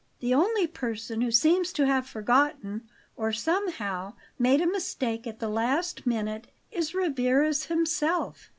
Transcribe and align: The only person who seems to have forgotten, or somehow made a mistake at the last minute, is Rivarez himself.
The 0.19 0.33
only 0.33 0.65
person 0.65 1.21
who 1.21 1.29
seems 1.29 1.71
to 1.73 1.85
have 1.85 2.07
forgotten, 2.09 2.89
or 3.15 3.31
somehow 3.31 4.15
made 4.39 4.59
a 4.59 4.65
mistake 4.65 5.27
at 5.27 5.37
the 5.39 5.47
last 5.47 6.07
minute, 6.07 6.47
is 6.71 6.95
Rivarez 6.95 7.65
himself. 7.65 8.49